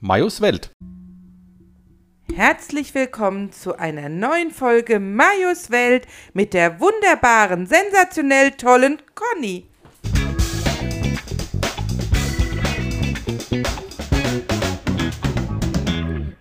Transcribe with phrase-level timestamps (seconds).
[0.00, 0.70] Majos Welt.
[2.34, 9.64] Herzlich willkommen zu einer neuen Folge Majos Welt mit der wunderbaren, sensationell tollen Conny.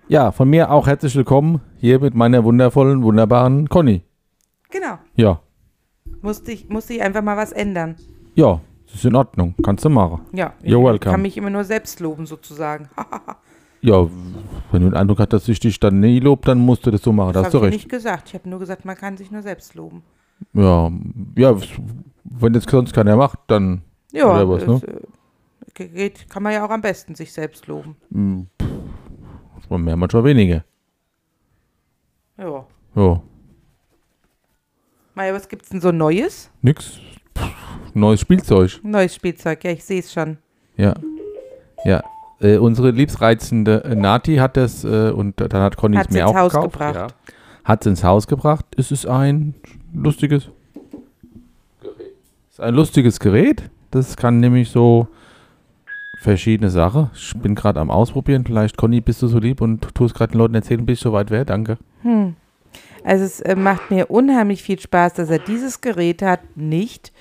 [0.08, 4.02] Ja, von mir auch herzlich willkommen hier mit meiner wundervollen, wunderbaren Conny.
[4.70, 5.00] Genau.
[5.16, 5.42] Ja,
[6.22, 7.96] Musste ich, musste ich einfach mal was ändern.
[8.36, 9.56] ja, das ist in Ordnung.
[9.64, 10.22] Kannst du machen.
[10.32, 11.12] Ja, You're ich welcome.
[11.12, 12.90] kann mich immer nur selbst loben, sozusagen.
[13.82, 14.02] Ja,
[14.72, 17.04] wenn du den Eindruck hast, dass ich dich dann nie lob, dann musst du das
[17.04, 17.34] so machen.
[17.34, 17.84] Da Das hast du habe ich recht.
[17.84, 18.30] nicht gesagt.
[18.30, 20.02] Ich habe nur gesagt, man kann sich nur selbst loben.
[20.54, 20.92] Ja,
[21.38, 21.56] ja,
[22.23, 24.82] wenn das sonst keiner macht, dann Ja, was, ne?
[25.78, 27.95] äh, geht, kann man ja auch am besten sich selbst loben.
[28.12, 30.64] hm, pff, mal mehr, manchmal weniger.
[32.40, 32.66] Ja.
[32.95, 33.22] Ja,
[35.14, 36.50] Maja, was gibt's denn so Neues?
[36.64, 37.00] nix.
[37.95, 38.80] Neues Spielzeug.
[38.84, 40.38] Neues Spielzeug, ja, ich sehe es schon.
[40.77, 40.94] Ja,
[41.86, 42.03] ja.
[42.41, 46.30] Äh, unsere liebsreizende äh, Nati hat das äh, und dann hat Conny es mir ins
[46.30, 46.73] auch Haus gekauft.
[46.73, 46.95] gebracht.
[46.95, 47.08] Ja.
[47.64, 48.66] Hat es ins Haus gebracht.
[48.75, 49.55] Es ist ein
[49.94, 50.50] lustiges
[51.81, 52.11] Gerät.
[52.52, 53.64] ist ein lustiges Gerät.
[53.92, 55.08] Das kann nämlich so
[56.22, 57.09] verschiedene Sachen.
[57.14, 58.44] Ich bin gerade am Ausprobieren.
[58.45, 61.14] Vielleicht, Conny, bist du so lieb und tust gerade den Leuten erzählen, bis ich so
[61.14, 61.45] weit wäre.
[61.45, 61.77] Danke.
[62.02, 62.36] Hm.
[63.05, 67.14] Also es äh, macht mir unheimlich viel Spaß, dass er dieses Gerät hat, nicht.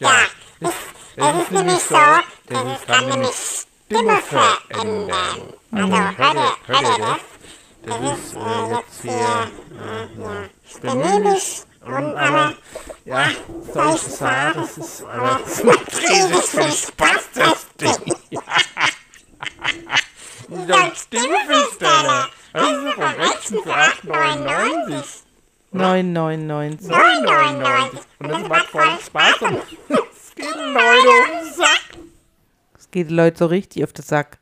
[0.00, 5.52] Es ist nämlich so, dass es kann nämlich Stimme verändern.
[5.72, 7.18] Also hört ihr, hört ihr das?
[7.82, 7.96] Das.
[7.96, 12.54] Ist äh, jetzt hier, äh, ja, ich bemühe mich, und, aber,
[13.04, 13.28] ja,
[13.72, 18.14] soll ich sagen, es ist aber es macht riesig viel Spaß, das Ding.
[20.48, 25.19] So ein Stimmfeststeller, das ist vom Rechten für 8,99.
[25.72, 26.90] 999.
[26.90, 28.00] 9,99.
[28.18, 29.56] Und das macht voll Spaß und
[29.88, 31.82] es geht Leute um den Sack.
[32.78, 34.38] Es geht den Leuten so richtig auf den Sack.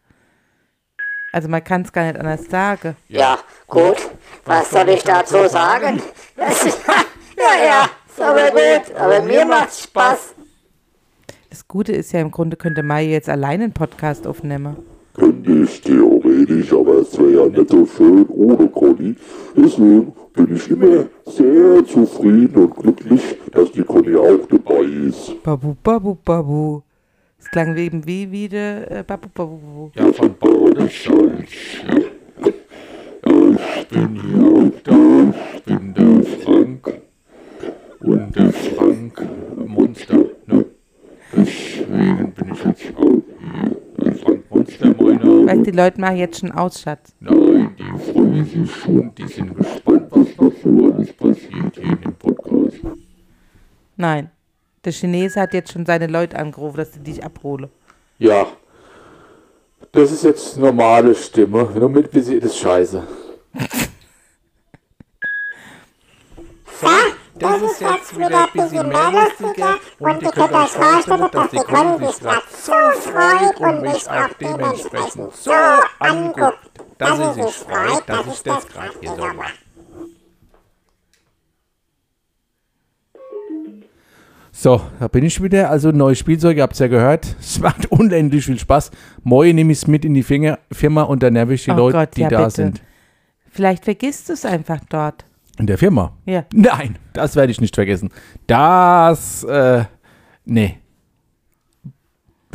[1.32, 2.96] Also man kann es gar nicht anders sagen.
[3.08, 3.96] Ja, gut.
[4.46, 6.02] Was soll ich dazu sagen?
[6.36, 8.96] ja, ja, ist aber gut.
[8.96, 10.34] Aber mir macht's Spaß.
[11.50, 14.76] Das Gute ist ja, im Grunde könnte Maya jetzt alleine einen Podcast aufnehmen.
[15.18, 19.16] Könnte ich theoretisch, aber es wäre ja nicht so schön ohne Conny.
[19.56, 25.42] Deswegen bin ich immer sehr zufrieden und glücklich, dass die Conny auch dabei ist.
[25.42, 26.82] Babu, babu, babu.
[27.40, 29.90] Es klang eben wie wieder äh, babu, babu, babu.
[29.94, 31.50] Ja, von Badesalz.
[33.50, 35.34] Ich bin hier da.
[35.54, 37.00] Ich bin der Frank.
[38.00, 39.26] Und der Frank
[39.66, 40.24] Monster.
[40.46, 40.64] Ne?
[41.36, 43.04] Deswegen bin ich jetzt auch.
[43.04, 43.27] Der
[44.68, 47.14] Weißt die Leute machen jetzt schon aus, Schatz.
[47.20, 49.14] Nein, die freuen sich schon.
[49.14, 52.76] Die sind gespannt, was noch so alles passiert hier in dem Podcast.
[53.96, 54.30] Nein.
[54.84, 57.68] Der Chinese hat jetzt schon seine Leute angerufen, dass sie dich abhole.
[58.18, 58.46] Ja.
[59.92, 61.68] Das ist jetzt normale Stimme.
[61.74, 63.06] Nur mit das ist scheiße.
[67.38, 71.56] Das ist jetzt wieder ein bisschen mehr lustiger und ihr könnt euch vorstellen, dass die
[71.58, 72.72] Conny sich gerade so
[73.10, 75.52] freut und mich auch dementsprechend so
[75.98, 76.58] anguckt,
[76.98, 79.52] dass sie sich freut, dass ich das gerade hier so mache.
[84.60, 85.70] So, da bin ich wieder.
[85.70, 87.36] Also neues Spielzeug, ihr habt es ja gehört.
[87.38, 88.90] Es macht unendlich viel Spaß.
[89.22, 91.76] Morgen nehme ich es mit in die Finger, Firma und dann nerv ich die Oh
[91.76, 92.50] Leute, Gott, die ja, da bitte.
[92.50, 92.82] sind.
[93.50, 95.24] Vielleicht vergisst du es einfach dort.
[95.58, 96.12] In der Firma?
[96.24, 96.44] Ja.
[96.52, 98.10] Nein, das werde ich nicht vergessen.
[98.46, 99.84] Das, äh,
[100.44, 100.78] nee.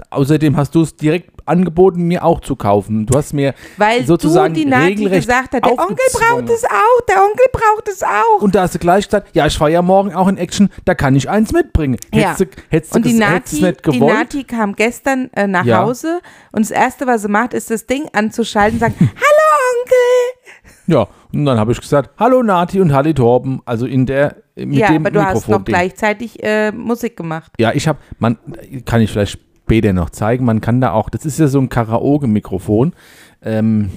[0.10, 3.06] Außerdem hast du es direkt angeboten, mir auch zu kaufen.
[3.06, 6.64] Du hast mir Weil sozusagen du die Nati regelrecht gesagt hat, der Onkel braucht es
[6.64, 8.42] auch, der Onkel braucht es auch.
[8.42, 10.96] Und da hast du gleich gesagt, ja, ich fahre ja morgen auch in Action, da
[10.96, 11.98] kann ich eins mitbringen.
[12.14, 12.30] Ja.
[12.30, 14.14] Hättest du, hättest Und die Nati, nicht die gewollt?
[14.14, 15.84] Nati kam gestern äh, nach Ja.
[15.84, 16.22] Hause
[16.52, 19.10] und das Erste, was sie macht, ist das Ding anzuschalten und sagen, Hallo
[19.82, 20.43] Onkel.
[20.88, 24.74] Ja, und dann habe ich gesagt, hallo Nati und Halli Torben, also in der, mit
[24.74, 27.54] ja, dem aber du hast noch gleichzeitig äh, Musik gemacht.
[27.58, 28.38] Ja, ich habe, man,
[28.86, 31.70] kann ich vielleicht später noch zeigen, man kann da auch, das ist ja so ein
[31.70, 32.94] Karaoke-Mikrofon,
[33.42, 33.90] ähm,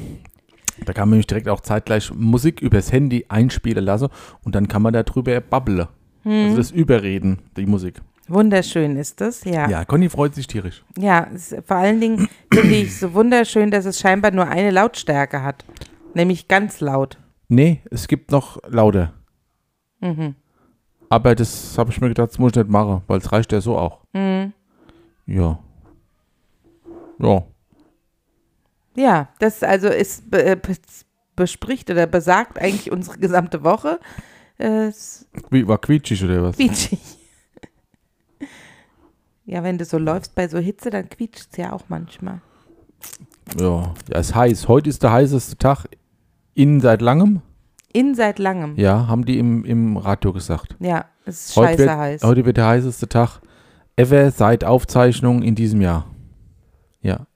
[0.85, 4.09] da kann man nämlich direkt auch zeitgleich Musik übers Handy einspielen lassen
[4.45, 5.89] und dann kann man darüber babbeln.
[6.23, 6.45] Hm.
[6.45, 8.01] Also das Überreden, die Musik.
[8.29, 9.69] Wunderschön ist das, ja.
[9.69, 10.83] Ja, Conny freut sich tierisch.
[10.99, 15.43] Ja, es, vor allen Dingen finde ich so wunderschön, dass es scheinbar nur eine Lautstärke
[15.43, 15.65] hat.
[16.17, 17.19] Nämlich ganz laut.
[17.49, 19.13] Nee, es gibt noch lauter.
[20.01, 20.35] Mhm.
[21.11, 23.61] Aber das habe ich mir gedacht, das muss ich nicht machen, weil es reicht ja
[23.61, 24.01] so auch.
[24.15, 24.55] Mhm.
[25.27, 25.59] Ja.
[27.19, 27.45] Ja.
[28.97, 31.05] Ja, das also ist be, äh, bes-
[31.37, 34.01] bespricht oder besagt eigentlich unsere gesamte Woche.
[34.57, 36.57] Es Wie, war quietschig oder was?
[36.57, 36.99] quietschig.
[39.49, 42.41] Ja, wenn du so läufst bei so Hitze, dann quietscht es ja auch manchmal.
[43.61, 44.67] Ja, ja, ist heiß.
[44.67, 45.87] Heute ist der heißeste Tag
[46.57, 47.43] in seit langem.
[47.93, 48.75] In seit langem.
[48.77, 50.75] Ja, haben die im, im Radio gesagt.
[50.81, 52.23] Ja, es ist Heute scheiße wird, heiß.
[52.25, 53.41] heute wird der heißeste Tag
[53.97, 56.07] ever seit Aufzeichnung in diesem Jahr.
[57.01, 57.27] Ja.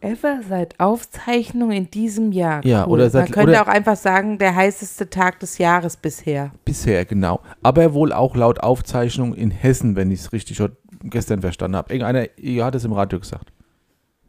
[0.00, 2.64] Ever seit Aufzeichnung in diesem Jahr.
[2.64, 2.92] Ja, cool.
[2.92, 6.52] oder seit- Man könnte oder- auch einfach sagen, der heißeste Tag des Jahres bisher.
[6.64, 7.40] Bisher, genau.
[7.62, 10.62] Aber wohl auch laut Aufzeichnung in Hessen, wenn ich es richtig
[11.04, 11.92] gestern verstanden habe.
[11.92, 13.52] Irgendeiner ja, hat es im Radio gesagt.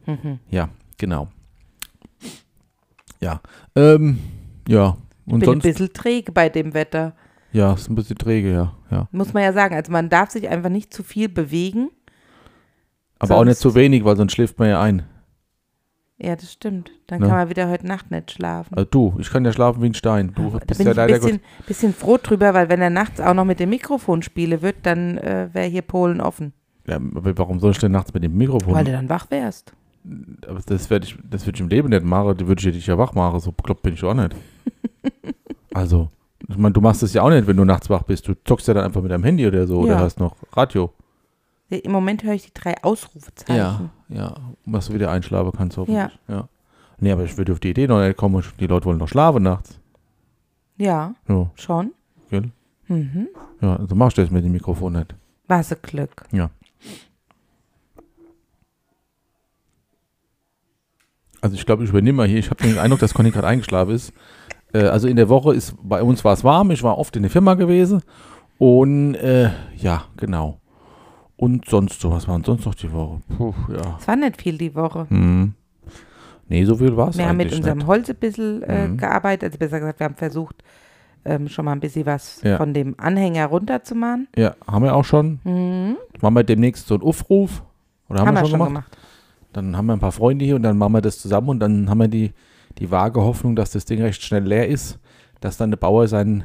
[0.06, 0.38] Mhm.
[0.50, 1.28] Ja, genau.
[3.20, 3.40] Ja.
[3.76, 4.18] Ähm,
[4.68, 4.96] ja.
[5.26, 7.14] Und Bin ein bisschen träge bei dem Wetter.
[7.52, 8.72] ja, ist ein bisschen träge, ja.
[8.90, 9.08] ja.
[9.12, 9.74] Muss man ja sagen.
[9.74, 11.90] Also man darf sich einfach nicht zu viel bewegen.
[13.18, 15.02] Aber auch nicht zu wenig, weil sonst schläft man ja ein.
[16.16, 16.90] Ja, das stimmt.
[17.08, 17.26] Dann Ne?
[17.28, 18.74] kann man wieder heute Nacht nicht schlafen.
[18.74, 20.32] Also du, ich kann ja schlafen wie ein Stein.
[20.34, 22.90] Du Da bist bin ja ich ein leider bisschen, bisschen froh drüber, weil wenn er
[22.90, 26.52] nachts auch noch mit dem Mikrofon spiele wird, dann äh, wäre hier Polen offen.
[26.86, 28.72] Ja, aber warum soll ich denn nachts mit dem Mikrofon?
[28.74, 29.74] Weil du dann wach wärst.
[30.46, 32.36] Aber das werde ich, das würd ich im Leben nicht machen.
[32.36, 33.40] Die würde ich dich ja wach machen.
[33.40, 34.34] So bekloppt bin ich auch nicht.
[35.74, 36.08] also,
[36.48, 38.26] ich meine, du machst das ja auch nicht, wenn du nachts wach bist.
[38.28, 40.00] Du zockst ja dann einfach mit deinem Handy oder so oder Ja.
[40.00, 40.92] hast noch Radio.
[41.70, 43.54] Im Moment höre ich die drei Ausrufezeichen.
[43.56, 44.34] Ja, ja.
[44.64, 45.76] Was du wieder einschlafen kannst.
[45.86, 46.10] Ja.
[46.26, 46.48] ja.
[46.98, 48.42] Nee, aber ich würde auf die Idee noch nicht kommen.
[48.58, 49.78] Die Leute wollen noch schlafen nachts.
[50.78, 51.92] Ja, Ja, schon.
[52.30, 52.50] gell?
[52.86, 53.28] Mhm.
[53.60, 55.14] Ja, also machst du das mit dem Mikrofon nicht.
[55.46, 56.24] Was ein Glück.
[56.32, 56.48] Ja.
[61.40, 62.38] Also ich glaube, ich übernehme mal hier.
[62.38, 64.12] Ich habe den Eindruck, dass Conny gerade eingeschlafen ist.
[64.72, 66.70] Äh, also in der Woche ist bei uns war es warm.
[66.70, 68.02] Ich war oft in der Firma gewesen.
[68.58, 70.58] Und äh, ja, genau.
[71.36, 73.20] Und sonst so, was war denn sonst noch die Woche?
[73.36, 73.96] Puh, ja.
[74.00, 75.06] Es war nicht viel die Woche.
[75.08, 75.54] Hm.
[76.48, 77.86] Nee, so viel war es Wir haben mit unserem nicht.
[77.86, 78.96] Holz ein bisschen äh, Mhm.
[78.96, 79.44] gearbeitet.
[79.50, 80.56] Also besser gesagt, wir haben versucht,
[81.24, 82.56] ähm, schon mal ein bisschen was Ja.
[82.56, 84.26] von dem Anhänger runterzumachen.
[84.34, 85.38] Ja, haben wir auch schon.
[85.44, 85.96] Mhm.
[86.20, 87.62] Machen wir demnächst so einen Aufruf.
[88.08, 88.96] Oder haben, wir schon gemacht?
[89.52, 91.88] Dann haben wir ein paar Freunde hier und dann machen wir das zusammen und dann
[91.88, 92.32] haben wir die,
[92.78, 94.98] die vage Hoffnung, dass das Ding recht schnell leer ist,
[95.40, 96.44] dass dann der Bauer seinen,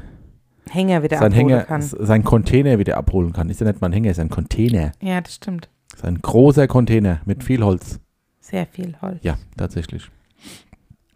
[0.69, 1.81] Hänger wieder seinen abholen Hänger, kann.
[1.81, 3.49] seinen Container wieder abholen kann.
[3.49, 4.93] Ist ja nicht mal ein Hänger, ist ein Container.
[5.01, 5.69] Ja, das stimmt.
[5.93, 7.99] Ist ein großer Container mit viel Holz.
[8.39, 9.19] Sehr viel Holz.
[9.23, 10.09] Ja, tatsächlich.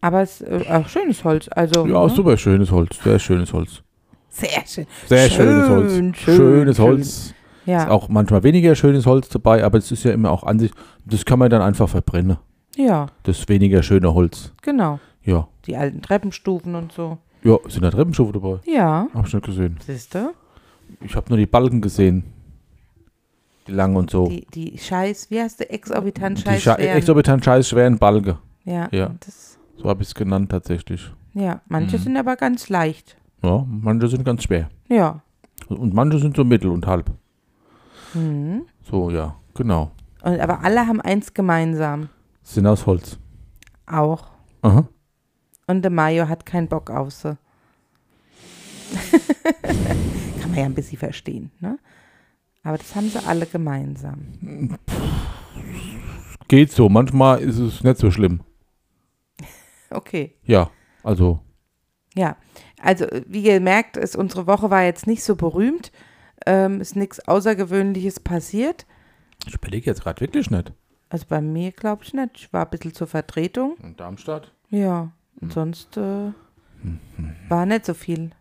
[0.01, 1.47] Aber es ist äh, auch schönes Holz.
[1.49, 2.09] Also, Ja, ne?
[2.09, 2.99] super schönes Holz.
[3.03, 3.81] Sehr schönes Holz.
[4.29, 4.85] Sehr schön.
[5.07, 5.93] Sehr Schön, schönes Holz.
[5.93, 6.85] schön, schönes schön.
[6.85, 7.33] Holz.
[7.67, 10.57] Ist Ja, auch manchmal weniger schönes Holz dabei, aber es ist ja immer auch an
[10.59, 10.71] sich.
[11.05, 12.37] Das kann man dann einfach verbrennen.
[12.77, 14.53] ja, Das weniger schöne Holz.
[14.61, 14.99] genau.
[15.23, 15.47] Ja.
[15.65, 17.17] Die alten Treppenstufen und so.
[17.43, 18.59] Ja, sind da Treppenstufe dabei?
[18.65, 19.77] Ja, Hab ich nicht gesehen.
[19.85, 20.31] siehst du?
[21.01, 22.23] Ich habe nur die Balken gesehen.
[23.67, 24.27] Die langen und so.
[24.29, 26.79] Die, die scheiß, wie heißt du, exorbitant scheiß schweren.
[26.79, 28.37] exorbitant scheiß schweren Balken.
[28.63, 29.11] Ja, Ja.
[29.77, 31.11] So habe ich es genannt tatsächlich.
[31.33, 32.01] ja, manche Mhm.
[32.01, 33.17] sind aber ganz leicht.
[33.43, 34.69] Ja, manche sind ganz schwer.
[34.87, 35.21] Ja.
[35.67, 37.11] Und manche sind so mittel und halb.
[38.13, 38.65] Mhm.
[38.83, 39.91] So, ja, genau.
[40.23, 42.09] Und, aber alle haben eins gemeinsam.
[42.43, 43.17] Sind aus Holz.
[43.85, 44.27] Auch.
[44.61, 44.87] Aha.
[45.67, 47.37] Und der Mayo hat keinen Bock auf sie.
[50.41, 51.77] Kann man ja ein bisschen verstehen, ne?
[52.63, 54.77] Aber das haben sie alle gemeinsam.
[56.47, 56.89] Geht so.
[56.89, 58.41] Manchmal ist es nicht so schlimm.
[59.89, 60.35] Okay.
[60.43, 60.69] Ja,
[61.01, 61.39] also.
[62.13, 62.35] Ja,
[62.81, 65.93] also wie ihr merkt, ist unsere Woche war jetzt nicht so berühmt.
[66.45, 68.85] Ähm, ist nichts Außergewöhnliches passiert.
[69.45, 70.71] Ich überlege jetzt gerade wirklich nicht.
[71.09, 72.31] Also bei mir glaube ich nicht.
[72.35, 73.77] Ich war ein bisschen zur Vertretung.
[73.81, 74.51] In Darmstadt?
[74.69, 76.31] Ja, und sonst äh,
[77.49, 78.31] war nicht so viel.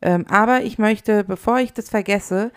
[0.00, 2.50] Ähm, aber ich möchte, bevor ich das vergesse,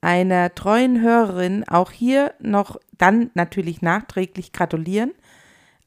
[0.00, 5.12] einer treuen Hörerin auch hier noch dann natürlich nachträglich gratulieren.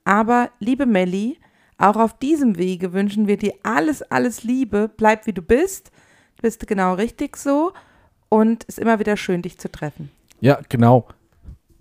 [0.03, 1.39] Aber liebe Melli,
[1.77, 4.89] auch auf diesem Wege wünschen wir dir alles, alles Liebe.
[4.95, 5.91] Bleib wie du bist.
[6.37, 7.71] Du bist genau richtig so.
[8.29, 10.11] Und es ist immer wieder schön, dich zu treffen.
[10.41, 11.07] Ja, genau.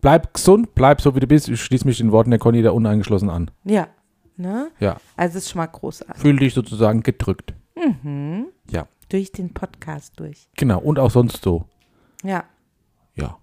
[0.01, 1.49] Bleib gesund, bleib so wie du bist.
[1.49, 3.51] Ich schließe mich den Worten der Conny da uneingeschlossen an.
[3.65, 3.89] Ja.
[4.37, 4.71] Ne?
[4.79, 4.99] Ja.
[5.17, 6.21] Also es ist schon mal großartig.
[6.23, 7.55] Fühl dich sozusagen gedrückt.
[7.75, 8.47] Mhm.
[8.71, 10.49] Ja, Durch den Podcast durch.
[10.57, 10.79] genau.
[10.81, 11.65] Und auch sonst so.
[12.23, 12.45] Ja.
[13.15, 13.39] Ja.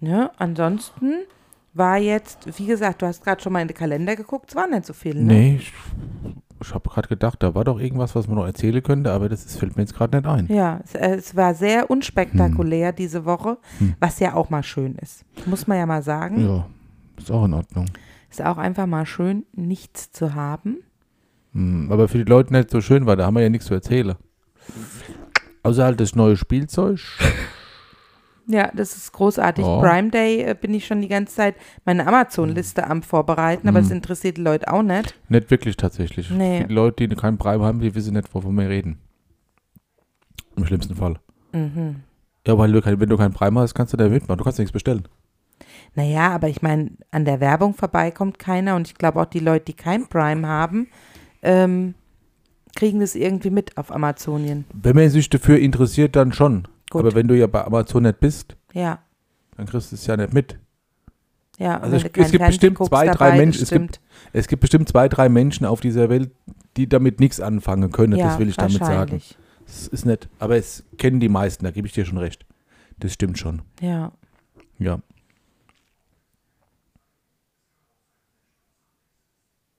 [0.00, 0.30] Ne?
[0.38, 1.14] Ansonsten
[1.74, 4.66] war jetzt, wie gesagt, du hast gerade schon mal in den Kalender geguckt, es war
[4.66, 5.32] nicht so viel, ne?
[5.32, 5.72] Nee, ich,
[6.60, 9.44] ich habe gerade gedacht, da war doch irgendwas, was man noch erzählen könnte, aber das
[9.44, 10.46] ist, fällt mir jetzt gerade nicht ein.
[10.48, 13.94] Ja, es, es war sehr unspektakulär diese Woche, Hm.
[14.00, 15.24] was ja auch mal schön ist.
[15.46, 16.40] Muss man ja mal sagen.
[16.46, 16.66] Ja,
[17.18, 17.86] ist auch in Ordnung.
[18.30, 20.78] Ist auch einfach mal schön, nichts zu haben.
[21.52, 23.74] Hm, aber für die Leute nicht so schön, weil da haben wir ja nichts zu
[23.74, 24.14] erzählen.
[25.62, 27.00] Außer halt das neue Spielzeug.
[28.48, 29.64] Ja, das ist großartig.
[29.64, 29.80] Ja.
[29.80, 33.84] Prime Day äh, bin ich schon die ganze Zeit meine Amazon-Liste am Vorbereiten, aber Hm.
[33.84, 35.14] das interessiert die Leute auch nicht.
[35.28, 36.30] Nicht wirklich tatsächlich.
[36.30, 36.64] Nee.
[36.68, 38.98] Die Leute, die keinen Prime haben, die wissen nicht, wovon wir reden.
[40.56, 41.16] Im schlimmsten Fall.
[41.52, 41.96] Mhm.
[42.46, 44.38] Ja, weil du wenn du keinen Prime hast, kannst du da mitmachen.
[44.38, 45.06] Du kannst nichts bestellen.
[45.94, 49.64] Naja, aber ich meine, an der Werbung vorbeikommt keiner und ich glaube auch die Leute,
[49.66, 50.88] die kein Prime haben,
[51.42, 51.94] ähm,
[52.76, 54.64] kriegen das irgendwie mit auf Amazonien.
[54.72, 56.68] Wenn man sich dafür interessiert, dann schon.
[56.90, 57.00] Gut.
[57.00, 59.00] Aber wenn du ja bei Amazon nicht bist, Ja,
[59.56, 60.58] dann kriegst du es ja nicht mit.
[61.58, 61.80] ja.
[61.80, 64.00] Also es- es gibt bestimmt zwei, drei dabei, Menschen- es stimmt.
[64.32, 66.30] Es gibt bestimmt zwei, drei Menschen auf dieser Welt,
[66.76, 68.14] die damit nichts anfangen können.
[68.16, 69.20] ja, das will ich damit sagen.
[69.66, 72.46] Es ist nicht, aber es kennen die meisten, da gebe ich dir schon recht.
[72.98, 73.62] Das stimmt schon.
[73.80, 74.12] Ja.
[74.78, 75.00] Ja.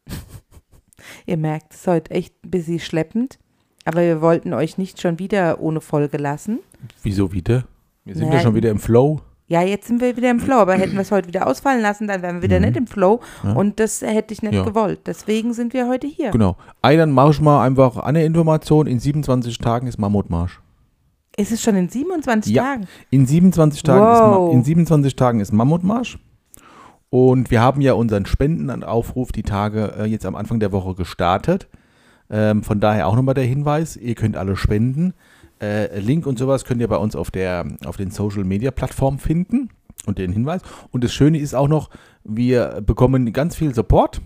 [1.25, 3.39] Ihr merkt, es ist heute echt ein bisschen schleppend,
[3.85, 6.59] aber wir wollten euch nicht schon wieder ohne Folge lassen.
[7.03, 7.63] Wieso wieder?
[8.05, 9.21] Wir sind Naja, ja schon wieder im Flow.
[9.49, 12.07] Ja, jetzt sind wir wieder im Flow, aber hätten wir es heute wieder ausfallen lassen,
[12.07, 12.65] dann wären wir wieder Mhm.
[12.65, 13.53] nicht im Flow Ja.
[13.53, 14.63] und das hätte ich nicht Ja.
[14.65, 14.99] gewollt.
[15.05, 16.31] Deswegen sind wir heute hier.
[16.31, 16.57] Genau.
[16.83, 18.87] Mache ich mal einfach eine Information.
[18.87, 20.59] In 27 Tagen ist Mammutmarsch.
[21.37, 22.63] Ist es schon in 27 Ja.
[22.63, 22.87] Tagen?
[23.09, 24.53] In 27 Tagen, ist, Ma Wow.
[24.53, 26.17] in 27 Tagen ist Mammutmarsch.
[27.09, 31.67] Und wir haben ja unseren Spendenaufruf die Tage äh, jetzt am Anfang der Woche gestartet.
[32.29, 35.13] Ähm, von daher auch nochmal der Hinweis, ihr könnt alle spenden.
[35.61, 39.19] Äh, Link und sowas könnt ihr bei uns auf, der, auf den Social Media Plattformen
[39.19, 39.69] finden
[40.05, 40.61] und den Hinweis.
[40.91, 41.89] Und das Schöne ist auch noch,
[42.23, 44.21] wir bekommen ganz viel Support.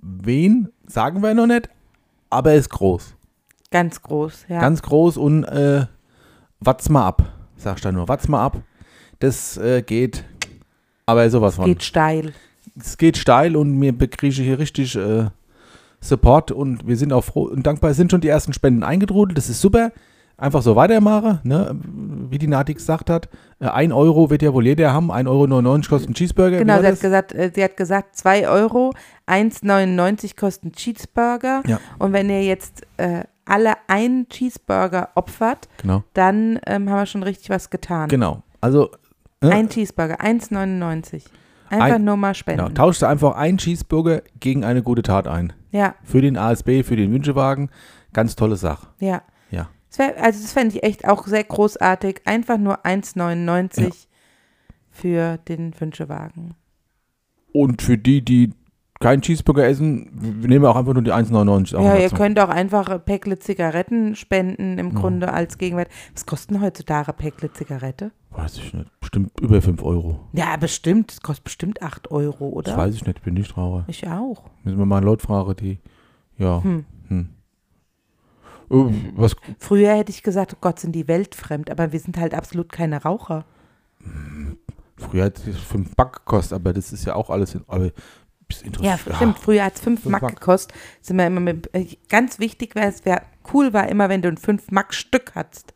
[0.00, 1.68] Wen sagen wir noch nicht,
[2.30, 3.14] aber er ist groß.
[3.70, 4.60] Ganz groß, ja.
[4.60, 5.86] Ganz groß und äh,
[6.60, 8.62] watz mal ab, sagst du nur, watz mal ab.
[9.18, 10.24] Das äh, geht,
[11.06, 11.66] aber sowas von.
[11.66, 12.32] Geht steil.
[12.78, 15.26] Es geht steil und mir bekriege hier richtig äh,
[16.00, 17.90] Support und wir sind auch froh und dankbar.
[17.90, 19.92] Es sind schon die ersten Spenden eingetrudelt, das ist super.
[20.40, 21.76] Einfach so weitermachen, ne?
[22.30, 23.28] wie die Nati gesagt hat.
[23.58, 26.58] Äh, 1 Euro wird ja wohl jeder haben, 1,99 Euro kostet ein Cheeseburger.
[26.58, 28.92] Genau, Wie sie hat, gesagt, äh, sie hat gesagt, 2 Euro,
[29.26, 31.62] 1,99 kosten Cheeseburger.
[31.66, 31.80] Ja.
[31.98, 37.22] Und wenn ihr jetzt äh, alle einen Cheeseburger opfert, Genau, dann ähm, haben wir schon
[37.24, 38.08] richtig was getan.
[38.08, 38.42] genau.
[38.60, 38.90] Also,
[39.42, 41.24] äh, Ein Cheeseburger, 1,99.
[41.70, 42.64] Einfach Ein- nur mal spenden.
[42.64, 45.52] genau, tauscht einfach einen Cheeseburger gegen eine gute Tat ein.
[45.72, 47.70] ja, Für den ASB, für den Wünschewagen.
[48.12, 48.86] Ganz tolle Sache.
[49.00, 49.22] ja.
[49.88, 52.22] Das wär, also das fände ich echt auch sehr großartig.
[52.26, 53.90] Einfach nur 1,99 Ja.
[54.90, 56.54] für den Wünschewagen.
[57.52, 58.52] Und für die, die
[59.00, 62.16] keinen Cheeseburger essen, wir nehmen auch einfach nur die 1,99 auch Ja, ihr dazu.
[62.16, 65.00] könnt auch einfach ein Päckle Zigaretten spenden im Ja.
[65.00, 65.88] Grunde als Gegenwert.
[66.14, 68.10] Was kosten heutzutage Päckle Zigarette?
[68.30, 68.90] Weiß ich nicht.
[69.00, 70.20] Bestimmt über 5 Euro.
[70.32, 71.12] Ja, bestimmt.
[71.12, 72.72] Das kostet bestimmt 8 Euro, oder?
[72.72, 73.84] Das weiß ich nicht, bin nicht Trauer.
[73.86, 74.44] Ich auch.
[74.64, 75.78] Müssen wir mal Leute fragen, die.
[76.36, 76.62] Ja.
[76.62, 76.84] Hm.
[77.08, 77.28] Hm.
[78.70, 82.34] Oh, was, Früher hätte ich gesagt, oh Gott, sind die weltfremd, aber wir sind halt
[82.34, 83.44] absolut keine Raucher.
[84.96, 87.54] früher hat es 5 Back gekostet, aber das ist ja auch alles.
[87.54, 87.90] In, aber Ja,
[88.64, 89.16] interessant.
[89.16, 89.38] stimmt.
[89.38, 90.40] Früher hat es 5 fünf Mark Mark.
[90.40, 90.76] gekostet.
[91.00, 93.22] Sind wir immer mit, äh, ganz wichtig wäre es, wäre
[93.52, 95.72] cool war immer, wenn du ein 5 Mark Stück hattest.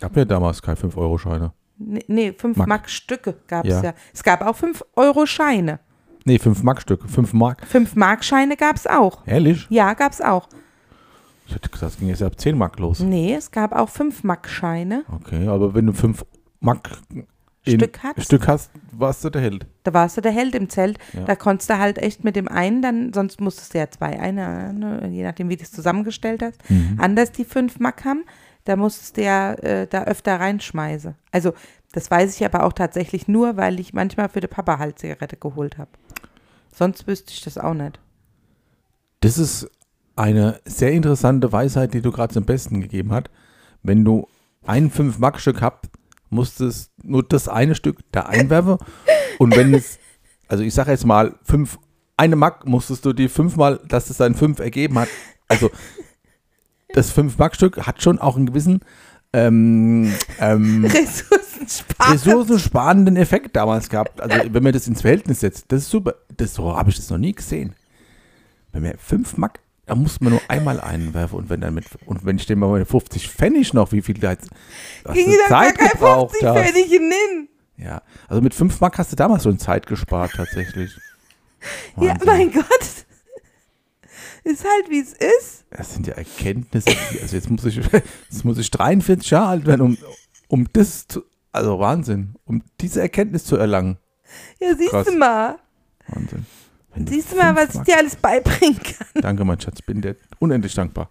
[0.00, 1.52] Gab ja damals keine 5-Euro-Scheine.
[1.78, 2.68] Nee, nee 5 Mark.
[2.68, 3.82] Mark Stücke gab es ja.
[3.82, 3.94] Ja.
[4.12, 5.80] Es gab auch 5 Euro Scheine.
[6.24, 7.08] Nee, 5 Mark-Stücke.
[7.08, 7.64] 5 Mark.
[7.66, 9.26] 5 Mark Scheine gab es auch.
[9.26, 9.66] Ehrlich?
[9.70, 10.48] Ja, gab es auch.
[11.48, 13.00] Ich hätte gesagt, es ging jetzt ja ab 10 Mark los.
[13.00, 15.04] Nee, es gab auch 5 Mark Scheine.
[15.10, 16.24] Okay, aber wenn du 5
[16.60, 16.90] Mark
[17.66, 18.26] Stück hattest.
[18.26, 19.66] Stück hast, warst du der Held.
[19.82, 20.98] Da warst du der Held im Zelt.
[21.14, 21.24] Ja.
[21.24, 24.72] Da konntest du halt echt mit dem einen, dann, sonst musstest du ja zwei, eine,
[24.74, 26.98] ne, je nachdem, wie du es zusammengestellt hast, Mhm.
[27.00, 28.24] anders die fünf Mack haben.
[28.64, 31.14] Da musstest du ja äh, da öfter reinschmeißen.
[31.32, 31.54] Also,
[31.92, 35.38] das weiß ich aber auch tatsächlich nur, weil ich manchmal für den Papa halt Zigarette
[35.38, 35.90] geholt habe.
[36.72, 37.98] Sonst wüsste ich das auch nicht.
[39.20, 39.70] Das ist
[40.18, 43.30] eine sehr interessante Weisheit, die du gerade zum Besten gegeben hast.
[43.82, 44.26] Wenn du
[44.66, 45.88] ein 5-Mark-Stück hast,
[46.30, 48.78] musstest nur das eine Stück da einwerfen.
[49.38, 49.98] Und wenn es,
[50.48, 51.78] also ich sage jetzt mal, fünf,
[52.16, 55.08] eine Mark musstest du die fünfmal, dass es dann fünf ergeben hat.
[55.46, 55.70] Also
[56.92, 58.80] das 5-Mark-Stück hat schon auch einen gewissen
[59.32, 62.12] ähm, ähm, Ressourcensparen.
[62.12, 64.20] ressourcensparenden Effekt damals gehabt.
[64.20, 66.14] Also wenn man das ins Verhältnis setzt, das ist super.
[66.36, 67.74] Das so habe ich das noch nie gesehen.
[68.72, 72.24] Wenn man 5 Mark, da muss man nur einmal einwerfen und wenn dann mit und
[72.24, 74.50] wenn ich dem mal meine 50 Pfennig noch, wie viel da jetzt
[75.12, 76.70] Ging gar Zeit kein gebraucht 50 hast.
[76.70, 77.48] Pfennig hin.
[77.78, 80.96] Ja, also mit 5 Mark hast du damals schon Zeit gespart tatsächlich.
[81.96, 82.26] Ja, Wahnsinn.
[82.26, 83.06] mein Gott.
[84.44, 85.64] Ist halt, wie es ist.
[85.70, 86.90] Das sind ja Erkenntnisse.
[87.20, 87.76] Also jetzt muss ich,
[88.30, 89.98] jetzt muss ich 43 Jahre alt werden, um,
[90.48, 93.98] um das zu, also Wahnsinn, um diese Erkenntnis zu erlangen.
[94.60, 95.06] Ja, siehst Krass.
[95.06, 95.58] du mal.
[96.08, 96.46] Wahnsinn.
[97.06, 99.22] Siehst du mal, was ich Mark- dir alles beibringen kann.
[99.22, 101.10] Danke, mein Schatz, bin dir unendlich dankbar.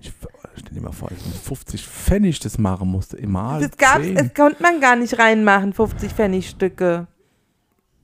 [0.00, 0.12] Ich
[0.56, 4.14] stell dir mal vor, ich mit 50 Pfennig das machen musste, immer Das gab's, 10.
[4.14, 7.06] das konnte man gar nicht reinmachen, 50 Pfennigstücke.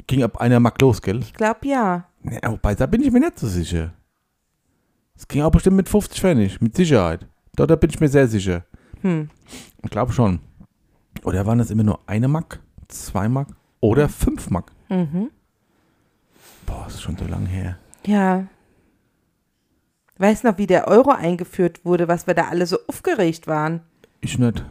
[0.06, 1.20] Ging ab einer Mark los, gell?
[1.20, 2.08] Ich glaube ja.
[2.22, 3.92] Nee, wobei, da bin ich mir nicht so sicher.
[5.16, 7.26] Es ging auch bestimmt mit 50 Pfennig, mit Sicherheit.
[7.54, 8.64] Da, da bin ich mir sehr sicher.
[9.02, 9.30] Hm.
[9.84, 10.40] Ich glaube schon.
[11.24, 13.48] Oder waren das immer nur eine Mack, zwei Mack
[13.80, 14.72] oder fünf Mack?
[14.88, 15.30] Mhm.
[16.72, 17.76] Boah, ist schon so lang her.
[18.06, 18.46] Ja.
[20.18, 23.80] Weißt noch, wie der Euro eingeführt wurde, was wir da alle so aufgeregt waren?
[24.20, 24.64] Ich nicht.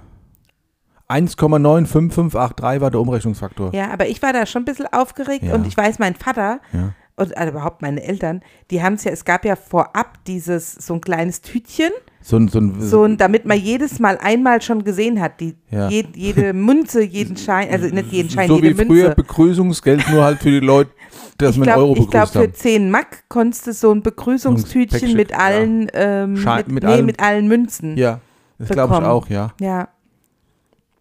[1.09, 3.73] 1,95583 war der Umrechnungsfaktor.
[3.75, 5.53] Ja, aber ich war da schon ein bisschen aufgeregt Ja.
[5.55, 6.93] und ich weiß, mein Vater Ja.
[7.17, 8.41] und also überhaupt meine Eltern,
[8.71, 11.91] die haben es ja, es gab ja vorab dieses, so ein kleines Tütchen,
[12.21, 15.57] So ein, so ein, so ein, damit man jedes Mal einmal schon gesehen hat, die,
[15.69, 15.89] Ja.
[15.89, 19.15] je, jede Münze, jeden Schein, also nicht jeden Schein, so wie jede früher Münze.
[19.15, 20.91] Begrüßungsgeld, nur halt für die Leute,
[21.41, 22.53] dass Ich man Euro glaube, begrüßt glaub, für haben.
[22.53, 25.37] 10 Mack konntest du so ein Begrüßungstütchen mit ja.
[25.37, 27.97] allen, ähm, Schein- mit, mit nee, allen- mit allen Münzen.
[27.97, 28.19] Ja,
[28.57, 29.53] das glaube ich auch, ja.
[29.59, 29.89] Ja.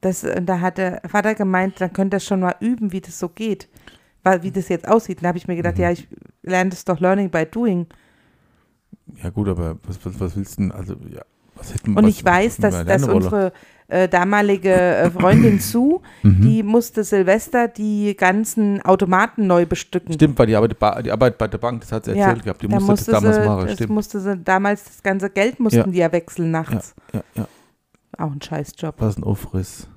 [0.01, 3.29] Das, da hat der Vater gemeint, dann könnt ihr schon mal üben, wie das so
[3.29, 3.69] geht.
[4.23, 5.23] Weil, wie das jetzt aussieht.
[5.23, 5.59] Da habe ich mir Mhm.
[5.59, 6.09] gedacht, ja, ich
[6.43, 7.87] lerne das doch Learning by Doing.
[9.23, 11.23] Ja gut, aber was, was, was willst du denn, also, ja,
[11.55, 13.53] was hätten Und was, ich weiß, dass, dass unsere
[13.91, 16.41] äh, damalige äh, Freundin Sue, Mhm.
[16.43, 20.15] die musste Silvester die ganzen Automaten neu bestücken.
[20.15, 22.69] Stimmt, weil die Arbeit, die Arbeit bei der Bank, das hat sie erzählt gehabt, die
[22.69, 23.91] da musste das damals sie, machen, das stimmt.
[23.91, 25.87] musste sie damals das ganze Geld mussten Ja.
[25.87, 26.95] die ja wechseln Ja, nachts.
[27.13, 27.49] ja, ja,
[28.19, 28.95] Auch ein Scheißjob.
[28.99, 29.89] was ein Aufriss.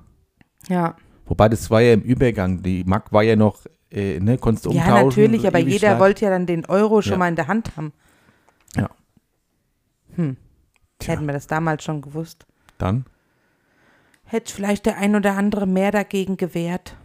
[0.68, 0.96] Ja.
[1.26, 3.60] Wobei, das war ja im Übergang, die Mack war ja noch,
[3.90, 5.08] äh, ne, konntest du ja, umtauschen.
[5.08, 6.00] natürlich, aber jeder lang.
[6.00, 7.18] wollte ja dann den Euro schon Ja.
[7.18, 7.92] mal in der Hand haben.
[8.76, 8.90] Ja.
[10.16, 10.36] Hm.
[10.98, 11.14] Tja.
[11.14, 12.46] Hätten wir das damals schon gewusst.
[12.78, 13.04] Dann,
[14.34, 16.96] Hätte vielleicht der ein oder andere mehr dagegen gewehrt.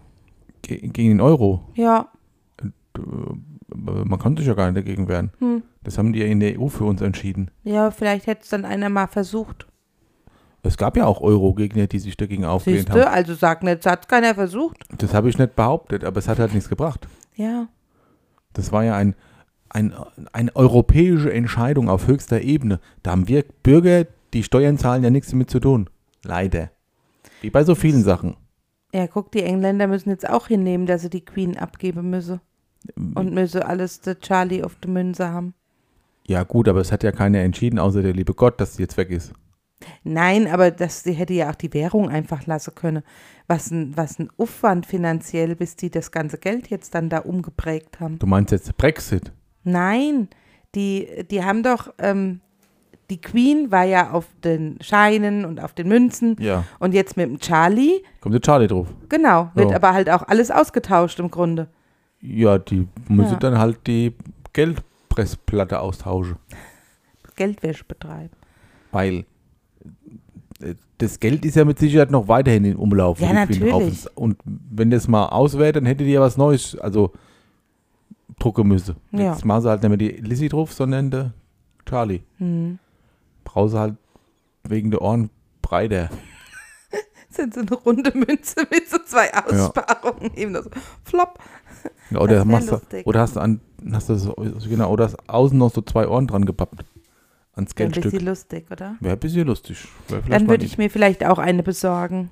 [0.64, 2.10] ge gegen den Euro, Ja.
[3.76, 5.32] man konnte sich ja gar nicht dagegen wehren.
[5.38, 5.62] Hm.
[5.84, 7.52] Das haben die ja in der EU für uns entschieden.
[7.64, 9.68] Ja, vielleicht hätte es dann einer mal versucht.
[10.64, 13.14] Es gab ja auch Euro-Gegner, die sich dagegen aufgelehnt Siehst du, haben.
[13.14, 14.84] also sag nicht, es hat keiner versucht.
[14.98, 17.08] Das habe ich nicht behauptet, aber es hat halt nichts gebracht.
[17.36, 17.68] Ja.
[18.54, 19.16] Das war ja ein,
[19.70, 19.94] ein,
[20.34, 22.80] eine europäische Entscheidung auf höchster Ebene.
[23.04, 25.92] Da haben wir Bürger, die Steuern zahlen, ja nichts damit zu tun.
[26.24, 26.72] Leider.
[27.42, 28.36] Wie bei so vielen Sachen.
[28.94, 32.42] Ja, guck, die Engländer müssen jetzt auch hinnehmen, dass sie die Queen abgeben müsse.
[32.96, 35.54] Und müsse alles der Charlie auf der Münze haben.
[36.26, 38.98] Ja gut, aber es hat ja keiner entschieden, außer der liebe Gott, dass sie jetzt
[38.98, 39.34] weg ist.
[40.04, 43.04] Nein, aber das, sie hätte ja auch die Währung einfach lassen können.
[43.48, 48.00] Was ein, was ein Aufwand finanziell, bis die das ganze Geld jetzt dann da umgeprägt
[48.00, 48.20] haben.
[48.20, 49.32] Du meinst jetzt Brexit?
[49.64, 50.30] Nein,
[50.76, 52.42] die, die haben doch, ähm,
[53.10, 56.64] die Queen war ja auf den Scheinen und auf den Münzen Ja.
[56.80, 58.88] und jetzt mit dem Charlie, Kommt der Charlie drauf?
[59.10, 59.76] genau, wird Ja.
[59.78, 61.68] aber halt auch alles ausgetauscht im Grunde.
[62.22, 63.40] Ja, die müssen Ja.
[63.40, 64.14] dann halt die
[64.54, 66.36] Geldpressplatte austauschen.
[67.36, 68.32] Geldwäsche betreiben.
[68.92, 69.26] Weil
[70.62, 73.22] äh, das Geld ist ja mit Sicherheit noch weiterhin in Umlauf.
[73.22, 74.06] Ja, natürlich.
[74.16, 77.14] Und wenn das mal aus wäre, dann hätte die ja was Neues, also
[78.38, 78.96] drucken müssen.
[79.12, 79.32] Ja.
[79.32, 81.34] Jetzt machen sie halt nicht mehr die Lizzie drauf, sondern der
[81.86, 82.20] Charlie.
[82.38, 82.78] Hm.
[83.52, 83.96] Brauchen sie halt
[84.64, 85.32] wegen der Ohren
[85.64, 86.10] breiter.
[87.30, 90.32] Sind so eine runde Münze mit so zwei Aussparungen.
[90.36, 90.70] Eben so
[91.04, 91.40] flop.
[92.12, 93.60] Ja, oder, machst du, oder hast du an,
[93.92, 94.34] hast du so,
[94.68, 96.84] genau, oder hast außen noch so zwei Ohren dran gepappt.
[97.56, 98.12] Ans Wäre ein Geldstück.
[98.12, 98.96] bisschen lustig, oder?
[99.00, 99.88] Wäre ein bisschen lustig.
[100.30, 102.30] Dann würde ich mir vielleicht auch eine besorgen.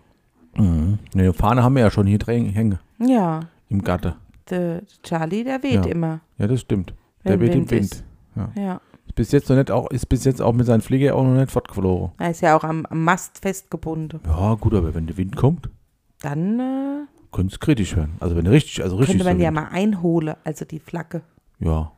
[0.56, 1.00] Mhm.
[1.14, 4.18] Ne, Eine Fahne haben wir ja schon hier drin hängen Ja, im Gatter.
[4.50, 5.92] der Charlie, der weht Ja.
[5.92, 6.20] immer.
[6.38, 6.94] Ja, das stimmt.
[7.24, 7.82] Wenn Der weht im Wind Wind.
[7.94, 8.04] ist.
[8.36, 8.52] Ja.
[8.56, 8.82] Ja.
[9.18, 11.34] Ist bis jetzt noch nicht auch, ist bis jetzt auch mit seinem Flieger auch noch
[11.34, 12.12] nicht fortgeflogen.
[12.20, 14.20] Er ist ja auch am, am Mast festgebunden.
[14.26, 15.70] Ja, gut, aber wenn der Wind kommt,
[16.22, 18.16] Dann äh, könnte es kritisch werden.
[18.20, 21.22] Also wenn richtig, also richtig könnte man ja mal einholen, also die Flagge.
[21.60, 21.92] Ja.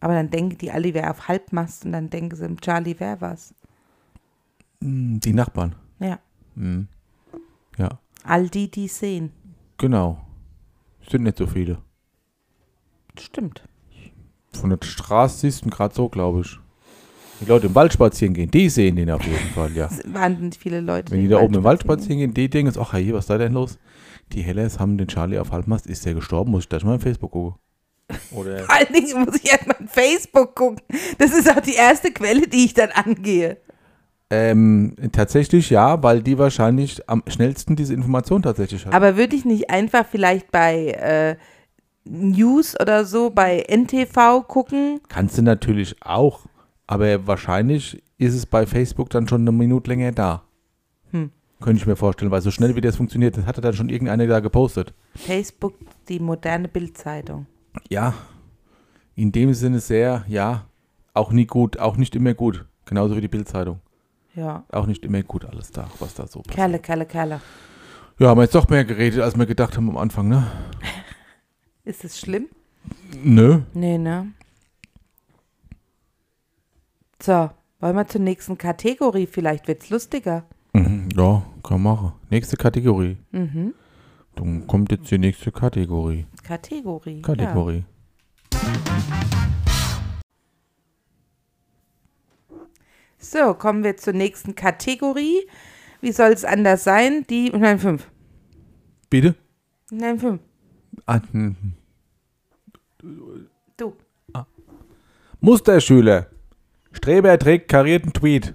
[0.00, 3.20] Aber dann denken die alle, wäre auf Halbmast und dann denken sie, im Charlie wäre
[3.22, 3.54] was.
[4.82, 5.74] Hm, Die Nachbarn.
[5.98, 6.18] Ja.
[6.56, 6.88] Hm.
[7.78, 9.32] Ja, All die, die sehen.
[9.78, 10.18] genau.
[11.08, 11.78] Sind nicht so viele.
[13.18, 13.62] Stimmt.
[14.52, 16.58] Von der Straße siehst du gerade so, glaube ich.
[17.40, 19.86] Die Leute im Wald spazieren gehen, die sehen den auf jeden Fall, ja.
[19.86, 21.12] Es sind wahnsinnig viele Leute.
[21.12, 23.30] Wenn die im da oben im Wald spazieren gehen, die denken, ach hey, was ist
[23.30, 23.78] da denn los?
[24.32, 26.50] Die Hellers haben den Charlie auf Halbmast, ist der gestorben?
[26.50, 27.58] Muss ich das mal auf Facebook gucken?
[28.32, 30.80] Oder Vor allen Dingen muss ich erstmal in Facebook gucken.
[31.18, 33.58] Das ist auch die erste Quelle, die ich dann angehe.
[34.28, 38.92] Ähm, tatsächlich ja, weil die wahrscheinlich am schnellsten diese Information tatsächlich hat.
[38.92, 41.36] Aber würde ich nicht einfach vielleicht bei äh,
[42.04, 45.00] News oder so, bei NTV gucken?
[45.08, 46.40] Kannst du natürlich auch,
[46.86, 50.42] aber wahrscheinlich ist es bei Facebook dann schon eine Minute länger da.
[51.10, 51.30] Hm.
[51.60, 54.26] Könnte ich mir vorstellen, weil so schnell wie das funktioniert, das hatte dann schon irgendeiner
[54.26, 54.92] da gepostet.
[55.14, 55.74] Facebook,
[56.08, 57.46] die moderne Bildzeitung.
[57.88, 58.14] Ja,
[59.14, 60.66] in dem Sinne sehr, ja,
[61.14, 62.66] auch nie gut, auch nicht immer gut.
[62.84, 63.80] Genauso wie die Bildzeitung.
[64.34, 64.64] Ja.
[64.70, 66.54] Auch nicht immer gut alles da, was da so passiert.
[66.54, 67.40] Kerle, Kerle, Kerle.
[68.18, 70.46] Ja, haben wir jetzt doch mehr geredet, als wir gedacht haben am Anfang, ne?
[71.84, 72.46] Ist es schlimm?
[73.22, 73.60] Nö.
[73.72, 74.32] Nee, ne?
[77.22, 77.50] So,
[77.80, 79.26] wollen wir zur nächsten Kategorie?
[79.26, 80.44] Vielleicht wird's lustiger.
[80.72, 82.12] Mhm, Ja, kann machen.
[82.30, 83.16] Nächste Kategorie.
[83.32, 83.74] Mhm.
[84.34, 86.26] Dann kommt jetzt die nächste Kategorie.
[86.42, 87.22] Kategorie.
[87.22, 87.84] Kategorie.
[88.52, 88.56] Ja.
[93.18, 95.48] So, kommen wir zur nächsten Kategorie.
[96.00, 97.24] Wie soll es anders sein?
[97.28, 98.08] Die, nein, fünf.
[99.10, 99.34] Bitte?
[99.90, 100.40] Nein, fünf.
[101.06, 101.56] Ah, hm.
[103.76, 103.94] Du.
[105.40, 106.26] Musterschüler.
[106.96, 108.54] Streber trägt karierten Tweet.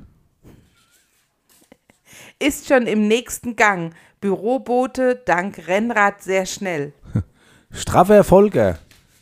[2.40, 3.94] Ist schon im nächsten Gang.
[4.20, 6.94] Bürobote dank Rennrad sehr schnell.
[7.72, 8.80] Straffer Volker.